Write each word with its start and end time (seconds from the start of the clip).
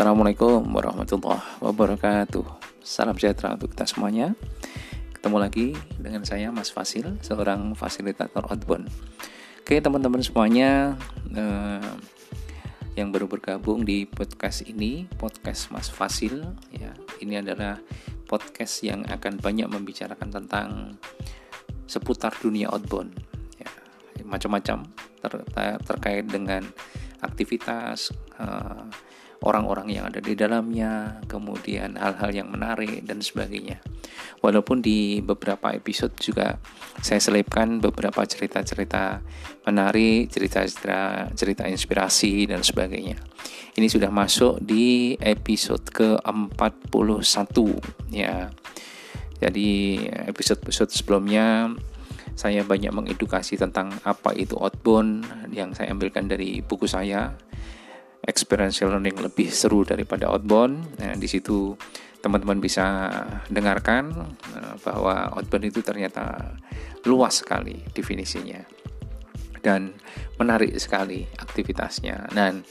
Assalamualaikum 0.00 0.66
warahmatullahi 0.74 1.62
wabarakatuh. 1.62 2.42
Salam 2.82 3.14
sejahtera 3.14 3.54
untuk 3.54 3.76
kita 3.76 3.86
semuanya. 3.86 4.34
Ketemu 5.14 5.36
lagi 5.36 5.66
dengan 6.00 6.24
saya 6.24 6.48
Mas 6.48 6.72
Fasil 6.72 7.20
Seorang 7.20 7.76
fasilitator 7.76 8.48
outbound. 8.48 8.88
Oke 9.60 9.76
teman-teman 9.78 10.24
semuanya 10.24 10.96
eh, 11.30 11.92
Yang 12.96 13.08
baru 13.12 13.26
bergabung 13.28 13.84
di 13.84 14.08
podcast 14.08 14.64
ini 14.64 15.04
Podcast 15.20 15.68
Mas 15.68 15.92
Fasil 15.92 16.56
ya, 16.72 16.96
Ini 17.20 17.44
adalah 17.44 17.76
podcast 18.24 18.80
yang 18.80 19.04
akan 19.04 19.38
banyak 19.38 19.68
membicarakan 19.68 20.32
tentang 20.32 20.96
Seputar 21.90 22.30
dunia 22.38 22.70
outbound 22.70 23.10
ya, 23.58 23.66
Macam-macam 24.22 24.86
ter 25.18 25.32
terkait 25.82 26.24
dengan 26.30 26.62
aktivitas 27.20 28.14
uh, 28.38 28.86
orang-orang 29.40 29.88
yang 29.88 30.04
ada 30.08 30.20
di 30.20 30.36
dalamnya, 30.36 31.20
kemudian 31.24 31.96
hal-hal 31.96 32.30
yang 32.32 32.48
menarik 32.52 33.00
dan 33.08 33.24
sebagainya. 33.24 33.80
Walaupun 34.44 34.84
di 34.84 35.20
beberapa 35.24 35.72
episode 35.72 36.12
juga 36.20 36.60
saya 37.00 37.20
selipkan 37.20 37.80
beberapa 37.80 38.20
cerita-cerita 38.24 39.20
menarik, 39.64 40.28
cerita-cerita 40.28 41.32
cerita 41.32 41.64
inspirasi 41.68 42.48
dan 42.48 42.60
sebagainya. 42.60 43.16
Ini 43.76 43.86
sudah 43.88 44.12
masuk 44.12 44.60
di 44.60 45.16
episode 45.16 45.88
ke-41 45.88 47.56
ya. 48.12 48.52
Jadi 49.40 49.96
episode-episode 50.28 50.92
sebelumnya 50.92 51.72
saya 52.36 52.64
banyak 52.64 52.92
mengedukasi 52.92 53.56
tentang 53.56 53.92
apa 54.04 54.32
itu 54.36 54.56
outbound 54.56 55.24
yang 55.52 55.72
saya 55.76 55.92
ambilkan 55.92 56.28
dari 56.28 56.60
buku 56.64 56.88
saya 56.88 57.34
experiential 58.24 58.92
learning 58.92 59.16
lebih 59.20 59.48
seru 59.48 59.82
daripada 59.82 60.28
outbound. 60.28 61.00
Nah, 61.00 61.16
di 61.16 61.28
situ 61.28 61.74
teman-teman 62.20 62.60
bisa 62.60 63.08
dengarkan 63.48 64.12
uh, 64.56 64.76
bahwa 64.84 65.32
outbound 65.36 65.72
itu 65.72 65.80
ternyata 65.80 66.56
luas 67.08 67.40
sekali 67.40 67.80
definisinya 67.96 68.60
dan 69.64 69.96
menarik 70.36 70.76
sekali 70.76 71.24
aktivitasnya. 71.40 72.28
Dan 72.32 72.64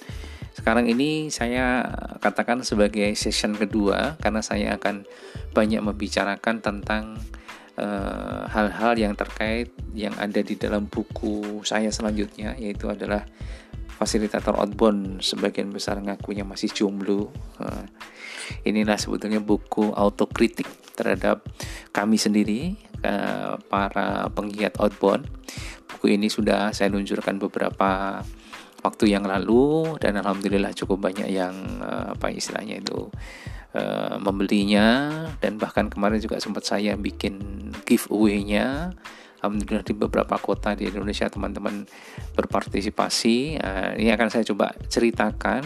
sekarang 0.60 0.92
ini 0.92 1.32
saya 1.32 1.88
katakan 2.20 2.68
sebagai 2.68 3.16
session 3.16 3.56
kedua 3.56 4.20
karena 4.20 4.44
saya 4.44 4.76
akan 4.76 5.08
banyak 5.56 5.80
membicarakan 5.80 6.60
tentang 6.60 7.16
uh, 7.80 8.44
hal-hal 8.52 8.94
uh, 8.94 9.00
yang 9.00 9.16
terkait 9.16 9.72
yang 9.96 10.12
ada 10.20 10.44
di 10.44 10.60
dalam 10.60 10.92
buku 10.92 11.64
saya 11.64 11.88
selanjutnya 11.96 12.60
yaitu 12.60 12.92
adalah 12.92 13.24
fasilitator 13.96 14.56
outbound 14.56 15.24
sebagian 15.24 15.72
besar 15.72 16.00
ngakunya 16.00 16.44
masih 16.44 16.72
jomblo. 16.72 17.32
Uh, 17.60 17.88
inilah 18.68 19.00
sebetulnya 19.00 19.40
buku 19.40 19.96
autokritik 19.96 20.68
terhadap 20.96 21.48
kami 21.96 22.20
sendiri 22.20 22.76
uh, 23.08 23.56
para 23.72 24.28
penggiat 24.36 24.76
outbound. 24.80 25.28
Buku 25.88 26.16
ini 26.16 26.28
sudah 26.28 26.76
saya 26.76 26.92
luncurkan 26.92 27.40
beberapa 27.40 28.24
waktu 28.84 29.12
yang 29.12 29.28
lalu 29.28 29.96
dan 30.00 30.20
alhamdulillah 30.20 30.72
cukup 30.76 31.12
banyak 31.12 31.28
yang 31.28 31.54
uh, 31.84 32.16
apa 32.16 32.32
istilahnya 32.32 32.80
itu 32.80 33.12
uh, 33.76 34.16
membelinya 34.20 35.28
dan 35.44 35.60
bahkan 35.60 35.92
kemarin 35.92 36.20
juga 36.20 36.40
sempat 36.40 36.66
saya 36.66 36.96
bikin 36.96 37.40
giveaway-nya 37.84 38.96
Alhamdulillah 39.40 39.88
di 39.88 39.96
beberapa 39.96 40.36
kota 40.36 40.76
di 40.76 40.92
Indonesia 40.92 41.32
teman-teman 41.32 41.88
berpartisipasi. 42.36 43.56
Uh, 43.56 43.96
ini 43.96 44.12
akan 44.12 44.28
saya 44.28 44.44
coba 44.44 44.76
ceritakan, 44.92 45.64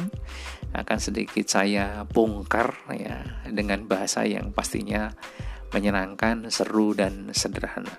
akan 0.78 0.98
sedikit 1.02 1.50
saya 1.50 2.06
bongkar 2.06 2.78
ya 2.94 3.26
dengan 3.50 3.90
bahasa 3.90 4.30
yang 4.30 4.54
pastinya 4.54 5.10
menyenangkan, 5.74 6.54
seru 6.54 6.94
dan 6.94 7.34
sederhana. 7.34 7.98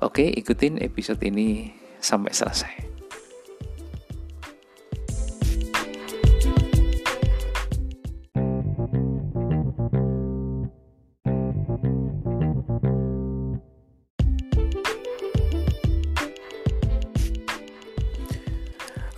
Oke, 0.00 0.24
ikutin 0.24 0.80
episode 0.80 1.20
ini 1.20 1.68
sampai 2.00 2.32
selesai. 2.32 2.93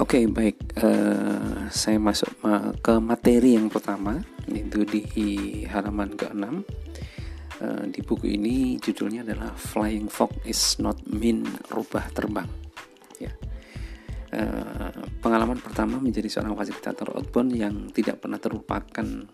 Oke, 0.06 0.22
okay, 0.22 0.30
baik. 0.30 0.56
Uh, 0.78 1.66
saya 1.66 1.98
masuk 1.98 2.30
ke 2.78 2.94
materi 3.02 3.58
yang 3.58 3.66
pertama, 3.66 4.22
itu 4.46 4.86
di 4.86 5.02
halaman 5.66 6.14
ke-6. 6.14 6.46
Uh, 7.58 7.82
di 7.90 8.06
buku 8.06 8.38
ini 8.38 8.78
judulnya 8.78 9.26
adalah 9.26 9.50
Flying 9.58 10.06
Fox 10.06 10.30
is 10.46 10.78
not 10.78 10.94
mean 11.10 11.42
rubah 11.74 12.06
terbang. 12.14 12.46
Ya. 13.18 13.34
Uh, 14.30 14.94
pengalaman 15.18 15.58
pertama 15.58 15.98
menjadi 15.98 16.38
seorang 16.38 16.54
fasilitator 16.54 17.10
outbound 17.10 17.58
yang 17.58 17.90
tidak 17.90 18.22
pernah 18.22 18.38
terlupakan 18.38 19.26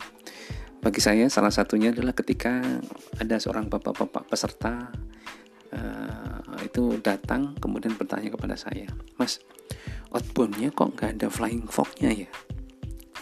bagi 0.81 1.01
saya 1.05 1.29
salah 1.29 1.53
satunya 1.53 1.93
adalah 1.93 2.17
ketika 2.17 2.81
ada 3.21 3.37
seorang 3.37 3.69
bapak-bapak 3.69 4.25
peserta 4.25 4.89
uh, 5.77 6.57
itu 6.65 6.97
datang 7.05 7.61
kemudian 7.61 7.93
bertanya 7.93 8.33
kepada 8.33 8.57
saya, 8.57 8.89
Mas, 9.21 9.37
outboundnya 10.13 10.71
kok 10.73 10.95
nggak 10.97 11.19
ada 11.19 11.29
flying 11.33 11.67
fognya 11.67 12.25
ya? 12.25 12.31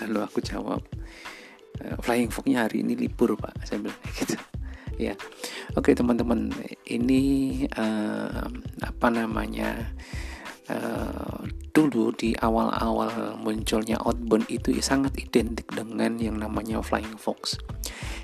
Lalu 0.04 0.18
aku 0.26 0.38
jawab 0.42 0.82
eh, 1.80 1.96
flying 2.02 2.30
fognya 2.30 2.66
hari 2.66 2.82
ini 2.82 2.98
libur 2.98 3.34
pak 3.38 3.54
saya 3.64 3.80
bilang 3.82 4.00
gitu. 4.18 4.36
Ya 5.00 5.16
oke 5.78 5.96
teman-teman 5.96 6.52
ini 6.84 7.64
uh, 7.72 8.44
apa 8.84 9.08
namanya 9.08 9.88
uh, 10.68 11.40
dulu 11.72 12.12
di 12.12 12.36
awal-awal 12.36 13.40
munculnya 13.40 13.96
outbound 14.04 14.44
itu 14.52 14.76
sangat 14.84 15.16
identik 15.16 15.64
dengan 15.72 16.20
yang 16.20 16.36
namanya 16.36 16.84
flying 16.84 17.16
fox 17.16 17.56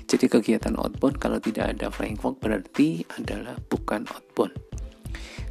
jadi 0.07 0.31
kegiatan 0.31 0.79
outbound 0.79 1.19
kalau 1.19 1.35
tidak 1.35 1.75
ada 1.75 1.91
flying 1.91 2.15
fox 2.15 2.39
berarti 2.39 3.03
adalah 3.19 3.59
bukan 3.67 4.07
outbound. 4.07 4.55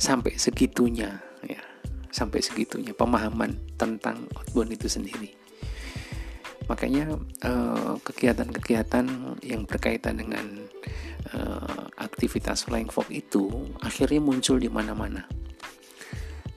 Sampai 0.00 0.40
segitunya 0.40 1.20
ya 1.44 1.60
sampai 2.16 2.40
segitunya 2.40 2.96
pemahaman 2.96 3.60
tentang 3.76 4.24
outbound 4.32 4.72
itu 4.72 4.88
sendiri. 4.88 5.36
Makanya 6.66 7.12
eh, 7.44 7.94
kegiatan-kegiatan 8.00 9.06
yang 9.44 9.62
berkaitan 9.68 10.18
dengan 10.18 10.66
uh, 11.36 11.86
aktivitas 11.98 12.66
flying 12.66 12.90
fox 12.90 13.06
itu 13.10 13.46
akhirnya 13.84 14.18
muncul 14.18 14.58
di 14.58 14.66
mana-mana. 14.66 15.26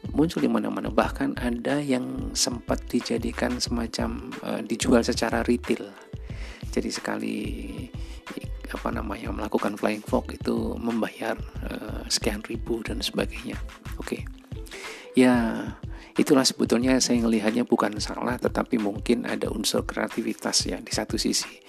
Muncul 0.09 0.41
di 0.41 0.49
mana-mana, 0.49 0.89
bahkan 0.89 1.37
ada 1.37 1.77
yang 1.77 2.33
sempat 2.33 2.81
dijadikan 2.89 3.61
semacam 3.61 4.33
uh, 4.41 4.61
dijual 4.65 5.05
secara 5.05 5.45
retail. 5.45 5.85
Jadi 6.73 6.89
sekali 6.89 7.37
apa 8.69 8.93
namanya 8.93 9.33
melakukan 9.33 9.73
flying 9.77 10.05
fox 10.05 10.37
itu 10.37 10.77
membayar 10.77 11.33
sekian 12.05 12.45
ribu 12.45 12.85
dan 12.85 13.01
sebagainya. 13.01 13.57
Oke. 13.97 14.21
Okay 14.21 14.38
ya 15.19 15.35
itulah 16.15 16.43
sebetulnya 16.47 16.99
saya 17.03 17.19
melihatnya 17.23 17.67
bukan 17.67 17.95
salah 17.99 18.39
tetapi 18.39 18.79
mungkin 18.79 19.27
ada 19.27 19.51
unsur 19.51 19.83
kreativitas 19.83 20.67
ya 20.67 20.79
di 20.79 20.91
satu 20.95 21.19
sisi. 21.19 21.59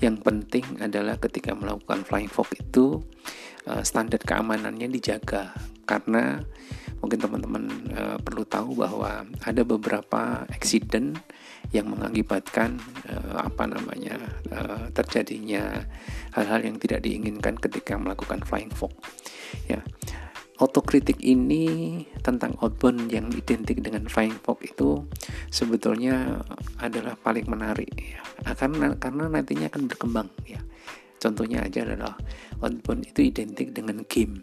Yang 0.00 0.24
penting 0.24 0.64
adalah 0.84 1.16
ketika 1.16 1.56
melakukan 1.56 2.04
flying 2.04 2.28
fox 2.28 2.52
itu 2.56 3.00
uh, 3.64 3.80
standar 3.80 4.20
keamanannya 4.20 4.92
dijaga. 4.92 5.56
Karena 5.88 6.36
mungkin 7.00 7.20
teman-teman 7.20 7.64
uh, 7.96 8.18
perlu 8.20 8.44
tahu 8.44 8.76
bahwa 8.76 9.24
ada 9.44 9.62
beberapa 9.64 10.44
accident 10.52 11.16
yang 11.72 11.88
mengakibatkan 11.92 12.80
uh, 13.08 13.44
apa 13.44 13.68
namanya 13.68 14.16
uh, 14.52 14.88
terjadinya 14.92 15.84
hal-hal 16.32 16.64
yang 16.64 16.76
tidak 16.80 17.04
diinginkan 17.04 17.56
ketika 17.60 17.96
melakukan 17.96 18.40
flying 18.44 18.72
fox 18.72 18.96
ya 19.68 19.80
Otokritik 20.58 21.22
ini 21.22 22.02
tentang 22.18 22.58
outbound 22.58 23.14
yang 23.14 23.30
identik 23.30 23.78
dengan 23.78 24.10
flying 24.10 24.34
fox 24.42 24.58
itu 24.66 25.06
sebetulnya 25.54 26.42
adalah 26.82 27.14
paling 27.14 27.46
menarik 27.46 27.86
ya. 27.94 28.18
karena 28.58 28.90
karena 28.98 29.30
nantinya 29.30 29.70
akan 29.70 29.86
berkembang 29.86 30.28
ya. 30.42 30.58
Contohnya 31.22 31.62
aja 31.62 31.86
adalah 31.86 32.18
outbound 32.58 33.06
itu 33.06 33.30
identik 33.30 33.70
dengan 33.70 34.02
game. 34.10 34.42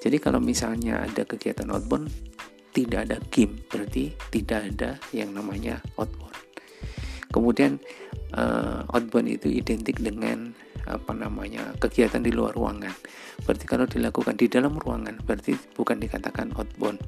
Jadi 0.00 0.16
kalau 0.16 0.40
misalnya 0.40 1.04
ada 1.04 1.24
kegiatan 1.28 1.68
outbound 1.68 2.08
tidak 2.72 3.08
ada 3.08 3.16
game 3.28 3.60
berarti 3.68 4.16
tidak 4.32 4.72
ada 4.72 4.96
yang 5.12 5.36
namanya 5.36 5.84
outbound. 6.00 6.32
Kemudian 7.28 7.76
uh, 8.36 8.84
outbound 8.92 9.28
itu 9.28 9.52
identik 9.52 10.00
dengan 10.00 10.56
apa 10.86 11.14
namanya 11.14 11.74
kegiatan 11.78 12.22
di 12.22 12.34
luar 12.34 12.54
ruangan. 12.54 12.94
Berarti 13.42 13.64
kalau 13.66 13.86
dilakukan 13.86 14.34
di 14.38 14.46
dalam 14.46 14.76
ruangan 14.78 15.18
berarti 15.22 15.54
bukan 15.74 15.98
dikatakan 15.98 16.54
outbound. 16.58 16.98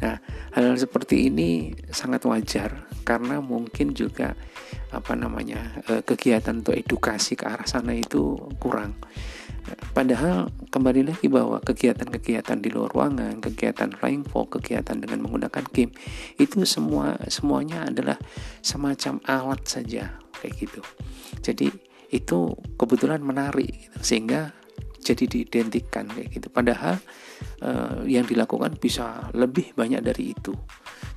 Nah, 0.00 0.16
hal, 0.56 0.64
-hal 0.72 0.76
seperti 0.76 1.28
ini 1.28 1.72
sangat 1.92 2.24
wajar 2.28 2.88
karena 3.04 3.40
mungkin 3.40 3.92
juga 3.96 4.36
apa 4.88 5.12
namanya 5.12 5.84
eh, 5.88 6.00
kegiatan 6.04 6.64
untuk 6.64 6.76
edukasi 6.76 7.36
ke 7.36 7.44
arah 7.44 7.68
sana 7.68 7.92
itu 7.92 8.36
kurang. 8.56 8.96
Padahal 9.92 10.48
kembali 10.72 11.12
lagi 11.12 11.28
bahwa 11.28 11.60
kegiatan-kegiatan 11.60 12.56
di 12.64 12.72
luar 12.72 12.88
ruangan, 12.88 13.36
kegiatan 13.44 13.92
flying 13.92 14.24
fox, 14.24 14.60
kegiatan 14.60 14.96
dengan 14.96 15.28
menggunakan 15.28 15.64
game 15.68 15.92
itu 16.40 16.64
semua 16.64 17.20
semuanya 17.28 17.84
adalah 17.84 18.16
semacam 18.64 19.20
alat 19.28 19.60
saja 19.68 20.16
kayak 20.40 20.54
gitu. 20.56 20.80
Jadi 21.44 21.68
itu 22.08 22.56
kebetulan 22.80 23.20
menarik 23.20 23.88
gitu. 23.88 23.98
sehingga 24.00 24.56
jadi 24.98 25.24
diidentikan 25.24 26.10
kayak 26.10 26.28
gitu. 26.36 26.48
Padahal 26.52 27.00
uh, 27.64 28.04
yang 28.04 28.28
dilakukan 28.28 28.76
bisa 28.76 29.32
lebih 29.32 29.72
banyak 29.72 30.04
dari 30.04 30.36
itu. 30.36 30.52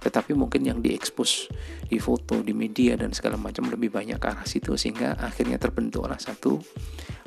Tetapi 0.02 0.34
mungkin 0.34 0.66
yang 0.66 0.80
diekspos 0.80 1.52
di 1.86 2.00
foto, 2.00 2.40
di 2.42 2.56
media 2.56 2.96
dan 2.98 3.12
segala 3.12 3.38
macam 3.38 3.68
lebih 3.70 3.92
banyak 3.92 4.18
ke 4.18 4.28
arah 4.32 4.48
situ 4.48 4.74
sehingga 4.80 5.20
akhirnya 5.20 5.62
terbentuklah 5.62 6.18
satu 6.18 6.58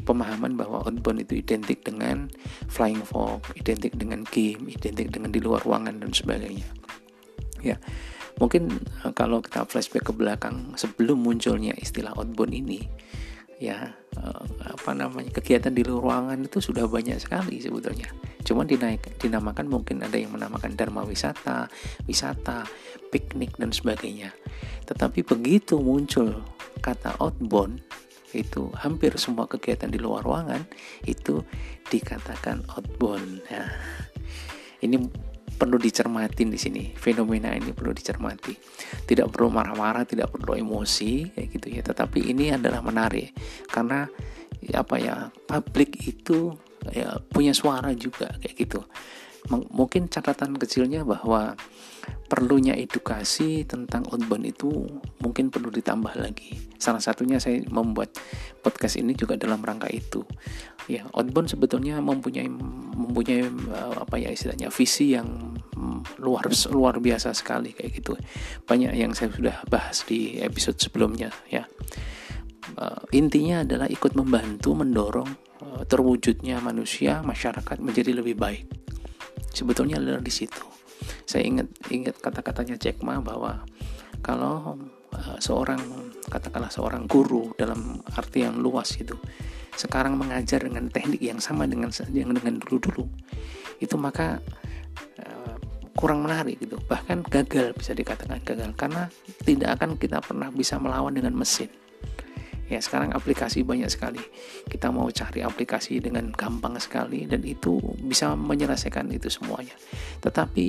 pemahaman 0.02 0.58
bahwa 0.58 0.82
outbound 0.84 1.22
itu 1.22 1.38
identik 1.38 1.84
dengan 1.84 2.28
flying 2.68 3.02
fox, 3.04 3.52
identik 3.54 3.94
dengan 3.94 4.26
game, 4.28 4.66
identik 4.68 5.12
dengan 5.12 5.30
di 5.30 5.40
luar 5.40 5.62
ruangan 5.62 6.02
dan 6.02 6.10
sebagainya. 6.10 6.66
Ya, 7.64 7.80
mungkin 8.36 8.82
eh, 9.06 9.12
kalau 9.16 9.40
kita 9.40 9.64
flashback 9.64 10.10
ke 10.10 10.12
belakang 10.12 10.76
sebelum 10.76 11.24
munculnya 11.24 11.72
istilah 11.78 12.12
outbound 12.12 12.52
ini, 12.52 12.84
ya 13.58 13.94
uh, 14.18 14.44
apa 14.64 14.90
namanya 14.92 15.30
kegiatan 15.34 15.70
di 15.70 15.86
luar 15.86 16.02
ruangan 16.02 16.38
itu 16.44 16.58
sudah 16.58 16.86
banyak 16.86 17.18
sekali 17.18 17.58
sebetulnya. 17.62 18.10
Cuman 18.44 18.68
dinaik, 18.68 19.16
dinamakan 19.16 19.66
mungkin 19.72 20.04
ada 20.04 20.20
yang 20.20 20.36
menamakan 20.36 20.76
dharma 20.76 21.06
wisata, 21.06 21.70
wisata, 22.04 22.68
piknik 23.08 23.56
dan 23.56 23.72
sebagainya. 23.72 24.34
Tetapi 24.84 25.24
begitu 25.24 25.80
muncul 25.80 26.44
kata 26.84 27.16
outbound 27.22 27.80
itu 28.34 28.68
hampir 28.74 29.14
semua 29.16 29.46
kegiatan 29.46 29.88
di 29.88 29.96
luar 29.96 30.26
ruangan 30.26 30.66
itu 31.06 31.40
dikatakan 31.88 32.66
outbound. 32.74 33.40
Nah, 33.48 33.70
ini 34.82 34.98
perlu 35.64 35.80
dicermatin 35.80 36.52
di 36.52 36.60
sini. 36.60 36.92
Fenomena 36.92 37.56
ini 37.56 37.72
perlu 37.72 37.96
dicermati. 37.96 38.52
Tidak 39.08 39.32
perlu 39.32 39.48
marah-marah 39.48 40.04
tidak 40.04 40.28
perlu 40.28 40.60
emosi 40.60 41.32
kayak 41.32 41.48
gitu 41.56 41.66
ya. 41.72 41.80
Tetapi 41.80 42.20
ini 42.36 42.52
adalah 42.52 42.84
menarik. 42.84 43.32
Karena 43.72 44.04
apa 44.76 44.96
ya 45.00 45.32
publik 45.48 46.04
itu 46.04 46.52
ya 46.92 47.16
punya 47.32 47.56
suara 47.56 47.96
juga 47.96 48.28
kayak 48.40 48.54
gitu 48.60 48.80
mungkin 49.50 50.08
catatan 50.08 50.56
kecilnya 50.56 51.04
bahwa 51.04 51.52
perlunya 52.28 52.72
edukasi 52.76 53.68
tentang 53.68 54.08
outbound 54.08 54.48
itu 54.48 54.88
mungkin 55.20 55.52
perlu 55.52 55.68
ditambah 55.68 56.16
lagi. 56.16 56.56
Salah 56.80 57.00
satunya 57.00 57.36
saya 57.36 57.60
membuat 57.68 58.16
podcast 58.64 58.96
ini 58.96 59.12
juga 59.12 59.36
dalam 59.36 59.60
rangka 59.60 59.88
itu. 59.92 60.24
Ya, 60.88 61.04
outbound 61.12 61.52
sebetulnya 61.52 62.00
mempunyai 62.00 62.48
mempunyai 62.48 63.44
eh, 63.48 63.94
apa 64.00 64.16
ya 64.16 64.32
istilahnya 64.32 64.72
visi 64.72 65.16
yang 65.16 65.56
luar 66.20 66.48
luar 66.72 66.96
biasa 67.00 67.36
sekali 67.36 67.76
kayak 67.76 67.92
gitu. 68.00 68.16
Banyak 68.64 68.92
yang 68.96 69.12
saya 69.12 69.32
sudah 69.32 69.56
bahas 69.68 70.04
di 70.08 70.40
episode 70.40 70.80
sebelumnya 70.80 71.32
ya. 71.52 71.68
Uh, 72.74 73.04
intinya 73.12 73.60
adalah 73.60 73.84
ikut 73.92 74.16
membantu 74.16 74.72
mendorong 74.72 75.28
uh, 75.60 75.84
terwujudnya 75.84 76.58
manusia 76.64 77.20
masyarakat 77.20 77.76
menjadi 77.76 78.16
lebih 78.16 78.40
baik. 78.40 78.83
Sebetulnya 79.54 80.02
adalah 80.02 80.20
di 80.20 80.34
situ. 80.34 80.66
Saya 81.24 81.46
ingat 81.46 81.70
ingat 81.88 82.18
kata-katanya 82.18 82.74
Jack 82.74 83.00
Ma 83.06 83.22
bahwa 83.22 83.62
kalau 84.20 84.74
uh, 85.14 85.38
seorang 85.38 85.78
katakanlah 86.26 86.72
seorang 86.72 87.06
guru 87.06 87.54
dalam 87.54 88.02
arti 88.18 88.42
yang 88.42 88.58
luas 88.58 88.96
itu 88.98 89.14
sekarang 89.74 90.18
mengajar 90.18 90.62
dengan 90.62 90.90
teknik 90.90 91.22
yang 91.22 91.38
sama 91.38 91.66
dengan 91.66 91.90
yang 92.14 92.30
dengan 92.34 92.58
dulu-dulu 92.62 93.06
itu 93.82 93.94
maka 93.98 94.42
uh, 95.22 95.54
kurang 95.94 96.26
menarik 96.26 96.58
gitu. 96.58 96.80
Bahkan 96.90 97.26
gagal 97.30 97.78
bisa 97.78 97.94
dikatakan 97.94 98.42
gagal 98.42 98.74
karena 98.74 99.06
tidak 99.46 99.78
akan 99.78 99.94
kita 100.00 100.18
pernah 100.18 100.50
bisa 100.50 100.80
melawan 100.82 101.14
dengan 101.14 101.36
mesin 101.36 101.70
ya 102.68 102.80
sekarang 102.80 103.12
aplikasi 103.12 103.62
banyak 103.62 103.88
sekali. 103.90 104.20
Kita 104.68 104.88
mau 104.88 105.08
cari 105.12 105.44
aplikasi 105.44 106.00
dengan 106.00 106.32
gampang 106.32 106.76
sekali 106.80 107.28
dan 107.28 107.44
itu 107.44 107.78
bisa 108.00 108.32
menyelesaikan 108.34 109.10
itu 109.12 109.28
semuanya. 109.28 109.74
Tetapi 110.20 110.66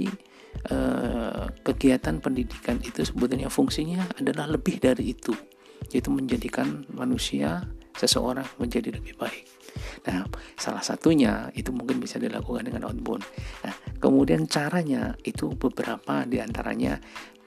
eh, 0.71 1.43
kegiatan 1.63 2.15
pendidikan 2.19 2.79
itu 2.83 3.03
sebetulnya 3.03 3.47
fungsinya 3.47 4.19
adalah 4.19 4.49
lebih 4.49 4.79
dari 4.79 5.15
itu 5.15 5.35
yaitu 5.93 6.09
menjadikan 6.09 6.87
manusia 6.91 7.61
seseorang 7.95 8.47
menjadi 8.59 8.91
lebih 8.99 9.15
baik. 9.15 9.47
Nah, 10.07 10.27
salah 10.55 10.83
satunya 10.83 11.51
itu 11.55 11.71
mungkin 11.71 11.99
bisa 11.99 12.19
dilakukan 12.19 12.67
dengan 12.67 12.87
outbound. 12.87 13.23
Nah, 13.63 13.75
kemudian 13.99 14.47
caranya 14.47 15.15
itu 15.23 15.51
beberapa 15.55 16.23
di 16.27 16.39
antaranya 16.39 16.99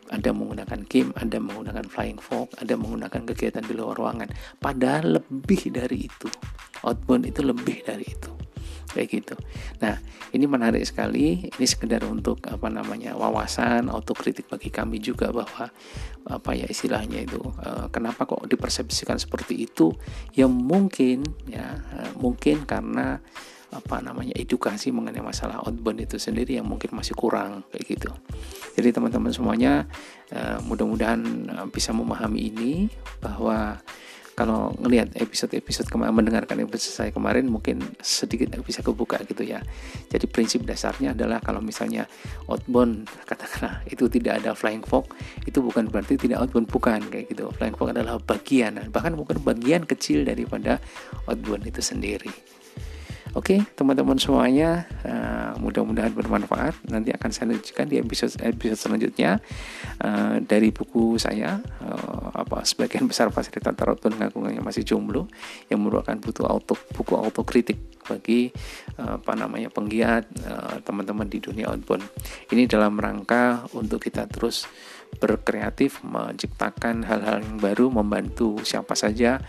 ada 0.09 0.31
menggunakan 0.33 0.81
game, 0.89 1.11
ada 1.17 1.39
menggunakan 1.39 1.85
flying 1.87 2.21
fox, 2.21 2.57
ada 2.59 2.75
menggunakan 2.75 3.23
kegiatan 3.29 3.65
di 3.65 3.73
luar 3.77 3.97
ruangan. 3.97 4.29
Padahal 4.59 5.21
lebih 5.21 5.73
dari 5.73 6.09
itu. 6.09 6.29
Outbound 6.85 7.29
itu 7.29 7.41
lebih 7.45 7.85
dari 7.85 8.07
itu. 8.07 8.31
Kayak 8.89 9.09
gitu. 9.21 9.37
Nah, 9.85 10.01
ini 10.33 10.49
menarik 10.49 10.81
sekali. 10.85 11.45
Ini 11.45 11.67
sekedar 11.69 12.05
untuk 12.09 12.41
apa 12.49 12.73
namanya 12.73 13.13
wawasan, 13.21 13.93
autokritik 13.93 14.49
bagi 14.49 14.73
kami 14.73 14.97
juga 14.97 15.29
bahwa 15.29 15.69
apa 16.29 16.51
ya 16.53 16.69
istilahnya 16.69 17.25
itu 17.25 17.41
uh, 17.41 17.89
kenapa 17.89 18.29
kok 18.29 18.45
dipersepsikan 18.49 19.21
seperti 19.21 19.69
itu? 19.69 19.93
Ya 20.33 20.49
mungkin 20.49 21.25
ya 21.49 21.81
uh, 21.93 22.13
mungkin 22.17 22.65
karena 22.65 23.21
apa 23.69 24.01
namanya 24.01 24.33
edukasi 24.33 24.89
mengenai 24.89 25.21
masalah 25.21 25.61
outbound 25.61 26.01
itu 26.01 26.17
sendiri 26.17 26.57
yang 26.57 26.65
mungkin 26.65 26.89
masih 26.97 27.13
kurang 27.13 27.65
kayak 27.69 27.85
gitu. 27.85 28.11
Jadi 28.81 28.89
teman-teman 28.97 29.29
semuanya 29.35 29.85
uh, 30.33 30.59
mudah-mudahan 30.65 31.21
uh, 31.53 31.67
bisa 31.69 31.93
memahami 31.93 32.49
ini 32.49 32.89
bahwa 33.21 33.77
kalau 34.39 34.71
ngelihat 34.79 35.19
episode-episode 35.19 35.91
kemarin 35.91 36.15
mendengarkan 36.15 36.63
episode 36.63 36.95
saya 36.95 37.11
kemarin 37.11 37.51
mungkin 37.51 37.83
sedikit 37.99 38.55
bisa 38.63 38.87
kebuka 38.87 39.19
gitu 39.27 39.43
ya. 39.43 39.59
Jadi 40.07 40.31
prinsip 40.31 40.63
dasarnya 40.63 41.11
adalah 41.11 41.43
kalau 41.43 41.59
misalnya 41.59 42.07
outbound 42.47 43.11
katakanlah 43.27 43.83
itu 43.91 44.07
tidak 44.07 44.39
ada 44.39 44.55
flying 44.55 44.87
fox 44.87 45.11
itu 45.43 45.59
bukan 45.59 45.91
berarti 45.91 46.15
tidak 46.15 46.39
outbound 46.39 46.71
bukan 46.71 47.03
kayak 47.11 47.27
gitu. 47.35 47.51
Flying 47.51 47.75
fox 47.75 47.91
adalah 47.91 48.23
bagian 48.23 48.79
bahkan 48.95 49.19
bukan 49.19 49.43
bagian 49.43 49.83
kecil 49.83 50.23
daripada 50.23 50.79
outbound 51.27 51.67
itu 51.67 51.83
sendiri. 51.83 52.31
Oke, 53.37 53.61
teman-teman 53.77 54.17
semuanya, 54.17 54.89
uh, 55.05 55.53
mudah-mudahan 55.61 56.17
bermanfaat. 56.17 56.81
Nanti 56.89 57.13
akan 57.13 57.29
saya 57.29 57.53
lanjutkan 57.53 57.85
di 57.85 58.01
episode 58.01 58.41
episode 58.41 58.81
selanjutnya 58.81 59.37
uh, 60.01 60.41
dari 60.41 60.73
buku 60.73 61.21
saya. 61.21 61.61
Uh, 61.85 62.33
apa 62.33 62.65
sebagian 62.65 63.05
besar 63.05 63.29
fasilitator 63.29 63.93
auto 63.93 64.09
yang 64.49 64.65
masih 64.65 64.81
jomblo, 64.81 65.29
yang 65.69 65.85
merupakan 65.85 66.17
butuh 66.17 66.49
auto 66.49 66.73
buku 66.97 67.13
autokritik 67.21 68.01
bagi 68.09 68.49
uh, 68.97 69.21
apa 69.21 69.33
namanya 69.37 69.69
penggiat 69.69 70.25
teman-teman 70.89 71.29
di 71.29 71.45
dunia 71.45 71.69
outbound. 71.69 72.09
Ini 72.49 72.65
dalam 72.65 72.97
rangka 72.97 73.69
untuk 73.77 74.01
kita 74.09 74.25
terus 74.25 74.65
berkreatif, 75.21 76.01
menciptakan 76.01 77.05
hal-hal 77.05 77.45
yang 77.45 77.61
baru, 77.61 77.93
membantu 77.93 78.61
siapa 78.65 78.97
saja 78.97 79.41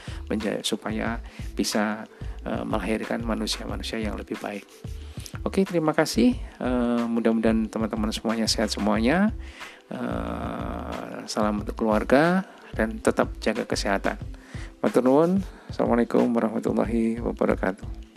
supaya 0.64 1.20
bisa 1.56 2.08
Eh, 2.40 2.64
melahirkan 2.64 3.20
manusia-manusia 3.20 4.00
yang 4.00 4.16
lebih 4.16 4.40
baik. 4.40 4.64
Oke, 5.44 5.68
terima 5.68 5.92
kasih. 5.92 6.40
Uh, 6.58 7.06
mudah-mudahan 7.06 7.68
teman-teman 7.70 8.10
semuanya 8.10 8.48
sehat 8.50 8.72
semuanya. 8.74 9.36
Uh, 9.92 11.22
salam 11.30 11.62
untuk 11.62 11.76
keluarga 11.78 12.48
dan 12.74 12.98
tetap 12.98 13.38
jaga 13.44 13.68
kesehatan. 13.68 14.18
Matur 14.80 15.04
nuwun. 15.06 15.44
Assalamualaikum 15.70 16.32
warahmatullahi 16.34 17.22
wabarakatuh. 17.22 18.09